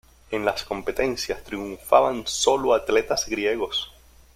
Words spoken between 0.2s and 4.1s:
En las competencias triunfaban sólo atletas griegos.